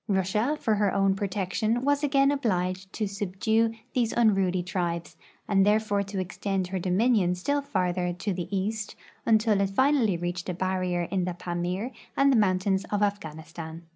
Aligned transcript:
Russia, 0.07 0.57
for 0.59 0.73
her 0.73 0.91
own 0.91 1.13
protection, 1.13 1.83
was 1.85 2.03
again 2.03 2.31
obliged 2.31 2.91
to 2.91 3.05
subdue 3.05 3.71
these 3.93 4.11
unruly 4.13 4.63
tribes, 4.63 5.15
and 5.47 5.63
thereby 5.63 6.01
to 6.01 6.19
extend 6.19 6.65
her 6.69 6.79
dominion 6.79 7.35
still 7.35 7.61
farther 7.61 8.11
to 8.11 8.33
the 8.33 8.47
east, 8.49 8.95
until 9.27 9.61
it 9.61 9.69
finally 9.69 10.17
reached 10.17 10.49
a 10.49 10.55
barrier 10.55 11.03
in 11.11 11.25
the 11.25 11.35
Pamir 11.35 11.91
and 12.17 12.33
tlie 12.33 12.39
mountains 12.39 12.83
of 12.85 13.03
Afghanistan. 13.03 13.83